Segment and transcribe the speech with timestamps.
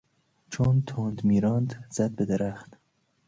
[0.49, 2.77] چون تند میراند زد به درخت.